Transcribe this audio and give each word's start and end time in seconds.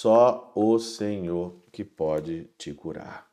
só 0.00 0.52
o 0.54 0.78
Senhor 0.78 1.56
que 1.72 1.82
pode 1.82 2.48
te 2.56 2.72
curar. 2.72 3.26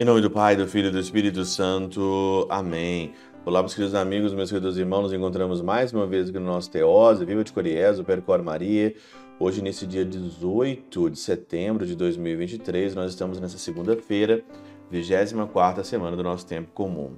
Em 0.00 0.04
nome 0.04 0.20
do 0.20 0.28
Pai, 0.28 0.56
do 0.56 0.66
Filho 0.66 0.88
e 0.88 0.90
do 0.90 0.98
Espírito 0.98 1.44
Santo. 1.44 2.48
Amém. 2.50 3.12
Olá, 3.44 3.60
meus 3.60 3.72
queridos 3.72 3.94
amigos, 3.94 4.34
meus 4.34 4.50
queridos 4.50 4.76
irmãos, 4.76 5.02
nos 5.02 5.12
encontramos 5.12 5.62
mais 5.62 5.92
uma 5.92 6.06
vez 6.06 6.30
aqui 6.30 6.38
no 6.40 6.46
nosso 6.46 6.68
Teose, 6.68 7.24
Viva 7.24 7.44
de 7.44 7.52
Coriés, 7.52 8.00
o 8.00 8.04
Percor 8.04 8.42
Maria. 8.42 8.92
Hoje, 9.38 9.62
nesse 9.62 9.86
dia 9.86 10.04
18 10.04 11.08
de 11.10 11.18
setembro 11.18 11.86
de 11.86 11.96
2023, 11.96 12.94
nós 12.94 13.12
estamos 13.12 13.40
nessa 13.40 13.56
segunda-feira, 13.56 14.44
24 14.90 15.84
semana 15.84 16.16
do 16.16 16.22
nosso 16.22 16.46
tempo 16.46 16.70
comum. 16.72 17.16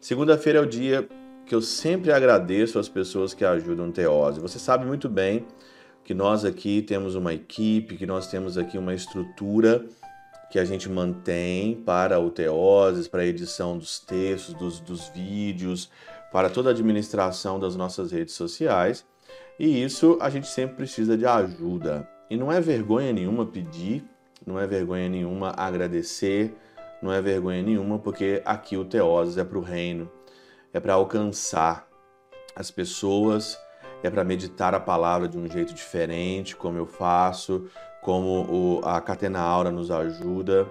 Segunda-feira 0.00 0.58
é 0.58 0.62
o 0.62 0.66
dia 0.66 1.08
que 1.44 1.54
eu 1.54 1.60
sempre 1.60 2.12
agradeço 2.12 2.78
às 2.78 2.88
pessoas 2.88 3.34
que 3.34 3.44
ajudam 3.44 3.88
o 3.88 3.92
Teose. 3.92 4.40
Você 4.40 4.58
sabe 4.58 4.86
muito 4.86 5.08
bem 5.08 5.44
que 6.04 6.14
nós 6.14 6.44
aqui 6.44 6.80
temos 6.82 7.14
uma 7.14 7.34
equipe, 7.34 7.96
que 7.96 8.06
nós 8.06 8.28
temos 8.28 8.56
aqui 8.56 8.78
uma 8.78 8.94
estrutura 8.94 9.84
que 10.50 10.58
a 10.58 10.64
gente 10.64 10.88
mantém 10.88 11.74
para 11.74 12.18
o 12.18 12.30
Teoses, 12.30 13.06
para 13.06 13.22
a 13.22 13.26
edição 13.26 13.78
dos 13.78 14.00
textos, 14.00 14.54
dos, 14.54 14.80
dos 14.80 15.08
vídeos, 15.08 15.90
para 16.32 16.50
toda 16.50 16.70
a 16.70 16.72
administração 16.72 17.60
das 17.60 17.76
nossas 17.76 18.10
redes 18.10 18.34
sociais. 18.34 19.04
E 19.58 19.82
isso 19.82 20.18
a 20.20 20.30
gente 20.30 20.48
sempre 20.48 20.76
precisa 20.76 21.16
de 21.16 21.26
ajuda. 21.26 22.08
E 22.28 22.36
não 22.36 22.50
é 22.50 22.60
vergonha 22.60 23.12
nenhuma 23.12 23.44
pedir, 23.44 24.04
não 24.46 24.58
é 24.58 24.66
vergonha 24.66 25.08
nenhuma 25.08 25.52
agradecer, 25.56 26.54
não 27.02 27.12
é 27.12 27.20
vergonha 27.20 27.62
nenhuma, 27.62 27.98
porque 27.98 28.42
aqui 28.44 28.76
o 28.76 28.84
Teoses 28.84 29.36
é 29.36 29.44
para 29.44 29.58
o 29.58 29.62
reino, 29.62 30.10
é 30.72 30.80
para 30.80 30.94
alcançar 30.94 31.88
as 32.54 32.70
pessoas, 32.70 33.58
é 34.02 34.10
para 34.10 34.24
meditar 34.24 34.74
a 34.74 34.80
palavra 34.80 35.28
de 35.28 35.38
um 35.38 35.48
jeito 35.50 35.74
diferente, 35.74 36.56
como 36.56 36.78
eu 36.78 36.86
faço, 36.86 37.66
como 38.02 38.46
o, 38.50 38.80
a 38.84 39.00
Catena 39.00 39.40
Aura 39.40 39.70
nos 39.70 39.90
ajuda. 39.90 40.66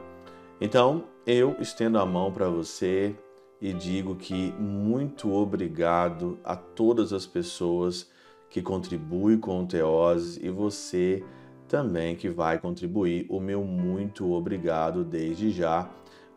Então, 0.59 1.05
eu 1.25 1.55
estendo 1.59 1.99
a 1.99 2.05
mão 2.05 2.31
para 2.31 2.49
você 2.49 3.15
e 3.61 3.73
digo 3.73 4.15
que 4.15 4.51
muito 4.53 5.33
obrigado 5.33 6.39
a 6.43 6.55
todas 6.55 7.13
as 7.13 7.25
pessoas 7.25 8.09
que 8.49 8.61
contribuem 8.61 9.37
com 9.37 9.63
o 9.63 9.67
Teose 9.67 10.43
e 10.43 10.49
você 10.49 11.23
também 11.67 12.15
que 12.15 12.29
vai 12.29 12.57
contribuir. 12.57 13.27
O 13.29 13.39
meu 13.39 13.63
muito 13.63 14.31
obrigado 14.31 15.03
desde 15.03 15.51
já. 15.51 15.87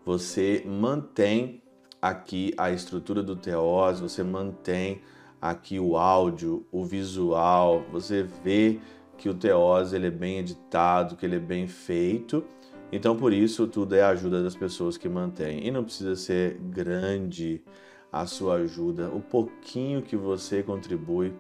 Você 0.04 0.64
mantém 0.66 1.62
aqui 2.00 2.52
a 2.56 2.70
estrutura 2.70 3.22
do 3.22 3.36
Teose, 3.36 4.02
você 4.02 4.22
mantém 4.22 5.00
aqui 5.40 5.78
o 5.78 5.96
áudio, 5.96 6.66
o 6.72 6.84
visual, 6.84 7.84
você 7.92 8.22
vê 8.22 8.80
que 9.16 9.28
o 9.28 9.34
Teose 9.34 9.94
ele 9.94 10.08
é 10.08 10.10
bem 10.10 10.38
editado, 10.38 11.14
que 11.14 11.24
ele 11.24 11.36
é 11.36 11.40
bem 11.40 11.68
feito. 11.68 12.44
Então, 12.90 13.16
por 13.16 13.32
isso, 13.32 13.66
tudo 13.66 13.94
é 13.94 14.02
a 14.02 14.08
ajuda 14.08 14.42
das 14.42 14.56
pessoas 14.56 14.96
que 14.96 15.08
mantêm. 15.08 15.66
E 15.66 15.70
não 15.70 15.84
precisa 15.84 16.16
ser 16.16 16.58
grande 16.58 17.62
a 18.12 18.26
sua 18.26 18.56
ajuda. 18.56 19.08
O 19.08 19.20
pouquinho 19.20 20.02
que 20.02 20.16
você 20.16 20.62
contribui 20.62 21.32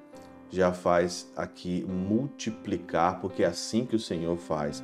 já 0.48 0.72
faz 0.72 1.30
aqui 1.36 1.84
multiplicar, 1.86 3.20
porque 3.20 3.42
é 3.42 3.46
assim 3.46 3.84
que 3.84 3.96
o 3.96 4.00
Senhor 4.00 4.36
faz. 4.36 4.82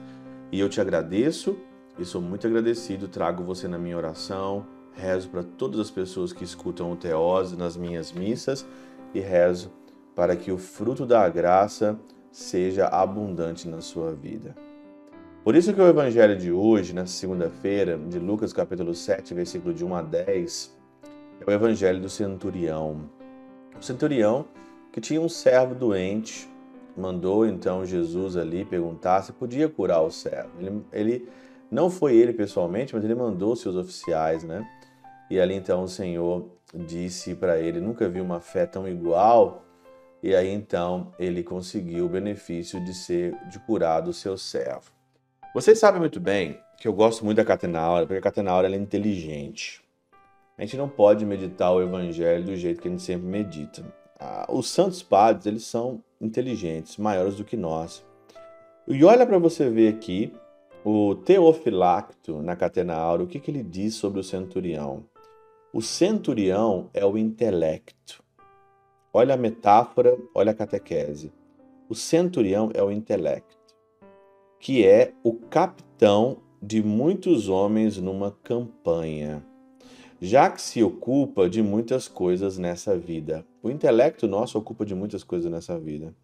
E 0.50 0.58
eu 0.58 0.68
te 0.68 0.80
agradeço 0.80 1.56
e 1.98 2.04
sou 2.04 2.20
muito 2.20 2.46
agradecido. 2.46 3.08
Trago 3.08 3.42
você 3.42 3.66
na 3.66 3.78
minha 3.78 3.96
oração. 3.96 4.66
Rezo 4.92 5.28
para 5.28 5.42
todas 5.42 5.80
as 5.80 5.90
pessoas 5.90 6.32
que 6.32 6.44
escutam 6.44 6.92
o 6.92 6.96
Teose 6.96 7.56
nas 7.56 7.76
minhas 7.76 8.12
missas 8.12 8.66
e 9.14 9.20
rezo 9.20 9.70
para 10.14 10.34
que 10.34 10.50
o 10.50 10.58
fruto 10.58 11.06
da 11.06 11.28
graça 11.28 11.98
seja 12.32 12.86
abundante 12.86 13.68
na 13.68 13.80
sua 13.80 14.12
vida. 14.12 14.56
Por 15.44 15.54
isso 15.54 15.72
que 15.72 15.80
o 15.80 15.86
evangelho 15.86 16.36
de 16.36 16.50
hoje, 16.50 16.92
nessa 16.92 17.12
segunda-feira, 17.12 17.96
de 17.96 18.18
Lucas 18.18 18.52
capítulo 18.52 18.94
7, 18.94 19.32
versículo 19.34 19.72
de 19.72 19.84
1 19.84 19.94
a 19.94 20.02
10, 20.02 20.76
é 21.40 21.50
o 21.50 21.52
evangelho 21.52 22.00
do 22.00 22.08
centurião. 22.08 23.08
O 23.78 23.82
centurião 23.82 24.44
que 24.92 25.00
tinha 25.00 25.20
um 25.20 25.28
servo 25.28 25.74
doente, 25.74 26.48
mandou 26.96 27.46
então 27.46 27.86
Jesus 27.86 28.36
ali 28.36 28.64
perguntar 28.64 29.22
se 29.22 29.32
podia 29.32 29.68
curar 29.68 30.02
o 30.02 30.10
servo. 30.10 30.50
Ele, 30.58 30.84
ele 30.92 31.28
não 31.70 31.90
foi 31.90 32.16
ele 32.16 32.32
pessoalmente, 32.32 32.94
mas 32.94 33.04
ele 33.04 33.14
mandou 33.14 33.54
seus 33.54 33.76
oficiais, 33.76 34.42
né? 34.44 34.66
E 35.30 35.38
ali 35.38 35.54
então 35.54 35.82
o 35.82 35.88
Senhor 35.88 36.48
disse 36.74 37.34
para 37.34 37.58
ele: 37.58 37.80
Nunca 37.80 38.08
vi 38.08 38.20
uma 38.20 38.40
fé 38.40 38.66
tão 38.66 38.88
igual 38.88 39.64
e 40.22 40.34
aí 40.34 40.48
então 40.48 41.12
ele 41.18 41.44
conseguiu 41.44 42.06
o 42.06 42.08
benefício 42.08 42.82
de 42.84 42.92
ser 42.92 43.36
de 43.48 43.60
o 44.08 44.12
seu 44.12 44.36
servo. 44.36 44.90
Vocês 45.54 45.78
sabem 45.78 46.00
muito 46.00 46.18
bem 46.18 46.58
que 46.76 46.88
eu 46.88 46.92
gosto 46.92 47.24
muito 47.24 47.36
da 47.36 47.44
Catenaura, 47.44 48.04
porque 48.04 48.18
a 48.18 48.22
Catenaura 48.22 48.68
é 48.68 48.76
inteligente. 48.76 49.82
A 50.56 50.62
gente 50.62 50.76
não 50.76 50.88
pode 50.88 51.24
meditar 51.24 51.72
o 51.72 51.80
evangelho 51.80 52.44
do 52.44 52.56
jeito 52.56 52.80
que 52.80 52.88
a 52.88 52.90
gente 52.90 53.02
sempre 53.02 53.28
medita. 53.28 53.84
Ah, 54.18 54.46
os 54.48 54.68
santos 54.68 55.02
padres, 55.02 55.46
eles 55.46 55.64
são 55.64 56.02
inteligentes, 56.20 56.96
maiores 56.96 57.36
do 57.36 57.44
que 57.44 57.56
nós. 57.56 58.04
E 58.88 59.04
olha 59.04 59.24
para 59.24 59.38
você 59.38 59.70
ver 59.70 59.94
aqui 59.94 60.32
o 60.84 61.14
Teofilacto 61.16 62.40
na 62.40 62.54
Catenaura, 62.54 63.22
o 63.22 63.26
que, 63.26 63.40
que 63.40 63.50
ele 63.50 63.62
diz 63.62 63.94
sobre 63.94 64.20
o 64.20 64.24
centurião. 64.24 65.04
O 65.72 65.82
centurião 65.82 66.88
é 66.94 67.04
o 67.04 67.18
intelecto. 67.18 68.22
Olha 69.12 69.34
a 69.34 69.38
metáfora, 69.38 70.16
olha 70.34 70.52
a 70.52 70.54
catequese. 70.54 71.32
O 71.88 71.94
centurião 71.94 72.70
é 72.74 72.82
o 72.82 72.92
intelecto, 72.92 73.56
que 74.60 74.86
é 74.86 75.12
o 75.22 75.34
capitão 75.34 76.38
de 76.60 76.82
muitos 76.82 77.48
homens 77.48 77.98
numa 77.98 78.30
campanha, 78.42 79.44
já 80.20 80.50
que 80.50 80.60
se 80.60 80.82
ocupa 80.82 81.48
de 81.48 81.62
muitas 81.62 82.08
coisas 82.08 82.58
nessa 82.58 82.96
vida. 82.96 83.44
O 83.62 83.70
intelecto 83.70 84.26
nosso 84.26 84.58
ocupa 84.58 84.84
de 84.84 84.94
muitas 84.94 85.24
coisas 85.24 85.50
nessa 85.50 85.78
vida. 85.78 86.14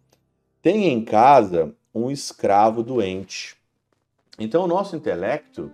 Tem 0.61 0.87
em 0.87 1.03
casa 1.03 1.75
um 1.93 2.11
escravo 2.11 2.83
doente. 2.83 3.55
Então 4.37 4.63
o 4.63 4.67
nosso 4.67 4.95
intelecto 4.95 5.71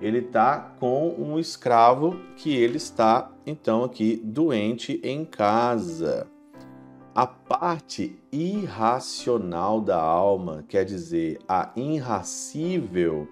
ele 0.00 0.18
está 0.18 0.58
com 0.80 1.14
um 1.18 1.38
escravo 1.38 2.16
que 2.36 2.56
ele 2.56 2.78
está 2.78 3.30
então 3.46 3.84
aqui 3.84 4.16
doente 4.16 5.00
em 5.04 5.24
casa. 5.24 6.26
A 7.14 7.26
parte 7.26 8.18
irracional 8.32 9.80
da 9.80 10.00
alma, 10.00 10.64
quer 10.68 10.84
dizer, 10.84 11.38
a 11.46 11.70
irracível 11.76 13.28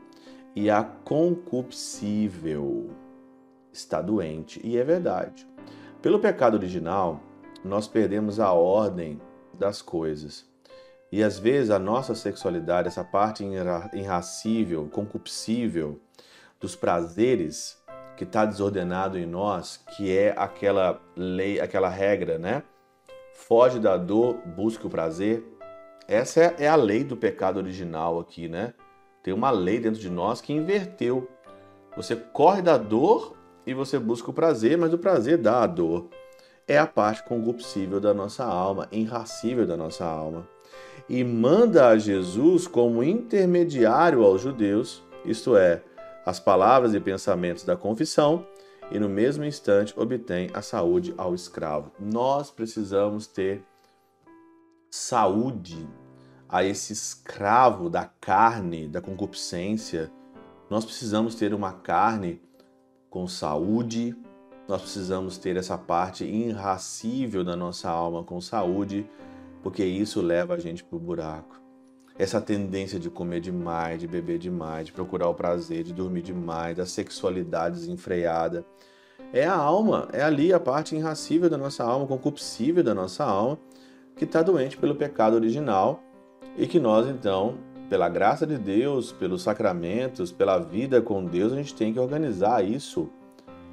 e 0.54 0.68
a 0.68 0.82
concupiscível, 0.82 2.90
está 3.72 4.02
doente. 4.02 4.60
E 4.62 4.76
é 4.76 4.84
verdade. 4.84 5.48
Pelo 6.02 6.18
pecado 6.18 6.54
original, 6.54 7.20
nós 7.64 7.88
perdemos 7.88 8.38
a 8.38 8.52
ordem 8.52 9.18
das 9.54 9.80
coisas. 9.80 10.46
E 11.10 11.22
às 11.22 11.38
vezes 11.38 11.70
a 11.70 11.78
nossa 11.78 12.14
sexualidade, 12.14 12.88
essa 12.88 13.04
parte 13.04 13.44
irracível, 13.92 14.88
concupiscível 14.92 16.00
dos 16.60 16.76
prazeres 16.76 17.78
que 18.16 18.24
está 18.24 18.44
desordenado 18.44 19.16
em 19.18 19.26
nós, 19.26 19.82
que 19.96 20.16
é 20.16 20.34
aquela 20.36 21.00
lei, 21.16 21.60
aquela 21.60 21.88
regra, 21.88 22.36
né? 22.38 22.62
foge 23.38 23.78
da 23.78 23.96
dor, 23.96 24.36
busca 24.44 24.86
o 24.86 24.90
prazer. 24.90 25.44
Essa 26.08 26.40
é, 26.40 26.64
é 26.64 26.68
a 26.68 26.74
lei 26.74 27.04
do 27.04 27.16
pecado 27.16 27.58
original 27.58 28.18
aqui, 28.18 28.48
né? 28.48 28.74
Tem 29.22 29.32
uma 29.32 29.50
lei 29.50 29.78
dentro 29.78 30.00
de 30.00 30.10
nós 30.10 30.40
que 30.40 30.52
inverteu. 30.52 31.28
Você 31.96 32.16
corre 32.16 32.60
da 32.60 32.76
dor 32.76 33.36
e 33.64 33.72
você 33.72 33.98
busca 33.98 34.30
o 34.30 34.34
prazer, 34.34 34.76
mas 34.76 34.92
o 34.92 34.98
prazer 34.98 35.38
dá 35.38 35.62
a 35.62 35.66
dor. 35.66 36.08
É 36.66 36.76
a 36.78 36.86
parte 36.86 37.22
concupiscível 37.22 38.00
da 38.00 38.12
nossa 38.12 38.44
alma, 38.44 38.88
irracível 38.90 39.66
da 39.66 39.76
nossa 39.76 40.04
alma. 40.04 40.46
E 41.08 41.24
manda 41.24 41.88
a 41.88 41.98
Jesus 41.98 42.66
como 42.66 43.02
intermediário 43.02 44.22
aos 44.22 44.42
judeus, 44.42 45.02
isto 45.24 45.56
é, 45.56 45.82
as 46.24 46.38
palavras 46.38 46.92
e 46.94 47.00
pensamentos 47.00 47.64
da 47.64 47.76
confissão 47.76 48.44
e 48.90 48.98
no 48.98 49.08
mesmo 49.08 49.44
instante 49.44 49.94
obtém 49.98 50.50
a 50.52 50.62
saúde 50.62 51.14
ao 51.16 51.34
escravo. 51.34 51.92
Nós 51.98 52.50
precisamos 52.50 53.26
ter 53.26 53.62
saúde 54.90 55.88
a 56.48 56.64
esse 56.64 56.92
escravo 56.92 57.90
da 57.90 58.06
carne, 58.20 58.88
da 58.88 59.00
concupiscência. 59.00 60.10
Nós 60.70 60.84
precisamos 60.84 61.34
ter 61.34 61.52
uma 61.52 61.72
carne 61.72 62.40
com 63.10 63.26
saúde, 63.26 64.16
nós 64.66 64.82
precisamos 64.82 65.38
ter 65.38 65.56
essa 65.56 65.76
parte 65.76 66.24
irracível 66.24 67.42
da 67.42 67.56
nossa 67.56 67.88
alma 67.88 68.22
com 68.22 68.40
saúde, 68.40 69.08
porque 69.62 69.84
isso 69.84 70.20
leva 70.20 70.54
a 70.54 70.58
gente 70.58 70.84
para 70.84 70.96
o 70.96 71.00
buraco. 71.00 71.60
essa 72.18 72.40
tendência 72.40 72.98
de 72.98 73.08
comer 73.08 73.40
demais, 73.40 74.00
de 74.00 74.08
beber 74.08 74.38
demais, 74.38 74.86
de 74.86 74.92
procurar 74.92 75.28
o 75.28 75.34
prazer, 75.34 75.84
de 75.84 75.92
dormir 75.92 76.22
demais, 76.22 76.76
da 76.76 76.84
sexualidade 76.84 77.76
desenfreada. 77.76 78.64
É 79.32 79.46
a 79.46 79.54
alma, 79.54 80.08
é 80.12 80.22
ali 80.22 80.52
a 80.52 80.58
parte 80.58 80.96
irracível 80.96 81.48
da 81.48 81.56
nossa 81.56 81.84
alma, 81.84 82.08
concupiscível 82.08 82.82
da 82.82 82.92
nossa 82.92 83.24
alma, 83.24 83.56
que 84.16 84.24
está 84.24 84.42
doente 84.42 84.76
pelo 84.76 84.96
pecado 84.96 85.34
original 85.34 86.02
e 86.56 86.66
que 86.66 86.80
nós, 86.80 87.06
então, 87.06 87.56
pela 87.88 88.08
graça 88.08 88.44
de 88.44 88.58
Deus, 88.58 89.12
pelos 89.12 89.42
sacramentos, 89.42 90.32
pela 90.32 90.58
vida 90.58 91.00
com 91.00 91.24
Deus, 91.24 91.52
a 91.52 91.56
gente 91.56 91.74
tem 91.74 91.92
que 91.92 92.00
organizar 92.00 92.64
isso. 92.64 93.08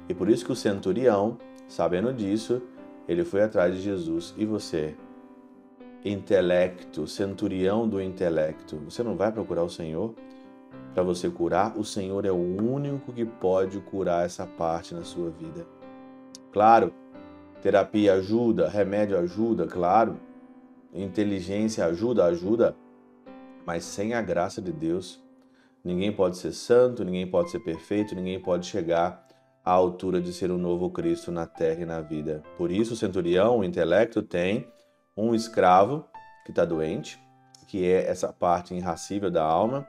E 0.08 0.14
por 0.14 0.28
isso 0.28 0.44
que 0.44 0.52
o 0.52 0.56
centurião, 0.56 1.36
sabendo 1.66 2.12
disso, 2.12 2.62
ele 3.08 3.24
foi 3.24 3.42
atrás 3.42 3.74
de 3.74 3.80
Jesus. 3.80 4.32
E 4.38 4.44
você? 4.44 4.94
Intelecto, 6.06 7.06
centurião 7.06 7.88
do 7.88 8.00
intelecto. 8.00 8.76
Você 8.84 9.02
não 9.02 9.16
vai 9.16 9.32
procurar 9.32 9.64
o 9.64 9.68
Senhor 9.68 10.14
para 10.94 11.02
você 11.02 11.28
curar? 11.28 11.76
O 11.76 11.84
Senhor 11.84 12.24
é 12.24 12.30
o 12.30 12.36
único 12.36 13.12
que 13.12 13.24
pode 13.24 13.80
curar 13.80 14.24
essa 14.24 14.46
parte 14.46 14.94
na 14.94 15.02
sua 15.02 15.30
vida. 15.30 15.66
Claro, 16.52 16.92
terapia 17.60 18.14
ajuda, 18.14 18.68
remédio 18.68 19.18
ajuda, 19.18 19.66
claro. 19.66 20.20
Inteligência 20.94 21.84
ajuda, 21.84 22.24
ajuda. 22.24 22.76
Mas 23.66 23.84
sem 23.84 24.14
a 24.14 24.22
graça 24.22 24.62
de 24.62 24.72
Deus, 24.72 25.20
ninguém 25.82 26.12
pode 26.12 26.36
ser 26.36 26.52
santo, 26.52 27.04
ninguém 27.04 27.26
pode 27.26 27.50
ser 27.50 27.58
perfeito, 27.58 28.14
ninguém 28.14 28.40
pode 28.40 28.66
chegar 28.66 29.26
à 29.64 29.72
altura 29.72 30.20
de 30.20 30.32
ser 30.32 30.52
um 30.52 30.56
novo 30.56 30.88
Cristo 30.88 31.32
na 31.32 31.46
terra 31.46 31.82
e 31.82 31.84
na 31.84 32.00
vida. 32.00 32.44
Por 32.56 32.70
isso, 32.70 32.94
o 32.94 32.96
centurião, 32.96 33.58
o 33.58 33.64
intelecto, 33.64 34.22
tem 34.22 34.68
um 35.16 35.34
escravo 35.34 36.04
que 36.44 36.50
está 36.50 36.64
doente, 36.64 37.18
que 37.66 37.84
é 37.84 38.08
essa 38.08 38.32
parte 38.32 38.74
irracível 38.74 39.30
da 39.30 39.42
alma, 39.42 39.86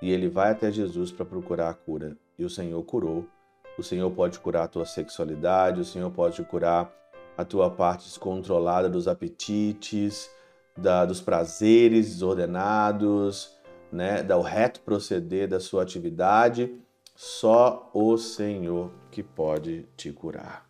e 0.00 0.10
ele 0.10 0.28
vai 0.28 0.52
até 0.52 0.70
Jesus 0.70 1.12
para 1.12 1.26
procurar 1.26 1.68
a 1.70 1.74
cura. 1.74 2.16
E 2.38 2.44
o 2.44 2.50
Senhor 2.50 2.82
curou. 2.84 3.26
O 3.76 3.82
Senhor 3.82 4.10
pode 4.10 4.38
curar 4.38 4.64
a 4.64 4.68
tua 4.68 4.86
sexualidade, 4.86 5.80
o 5.80 5.84
Senhor 5.84 6.10
pode 6.10 6.42
curar 6.44 6.90
a 7.36 7.44
tua 7.44 7.70
parte 7.70 8.04
descontrolada 8.04 8.88
dos 8.88 9.08
apetites, 9.08 10.30
da, 10.76 11.04
dos 11.04 11.20
prazeres 11.20 12.06
desordenados, 12.06 13.56
né, 13.92 14.22
do 14.22 14.40
reto 14.40 14.80
proceder 14.80 15.48
da 15.48 15.60
sua 15.60 15.82
atividade. 15.82 16.80
Só 17.14 17.90
o 17.92 18.16
Senhor 18.16 18.90
que 19.10 19.22
pode 19.22 19.86
te 19.96 20.10
curar. 20.10 20.69